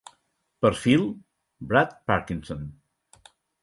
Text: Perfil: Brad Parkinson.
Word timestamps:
Perfil: 0.67 1.05
Brad 1.59 1.95
Parkinson. 2.09 2.69